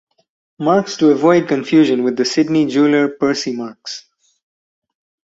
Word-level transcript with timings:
Marks 0.57 0.97
to 0.97 1.11
avoid 1.11 1.47
confusion 1.47 2.03
with 2.03 2.15
the 2.17 2.25
Sydney 2.25 2.65
jeweller 2.65 3.07
Percy 3.07 3.55
Marks. 3.55 4.07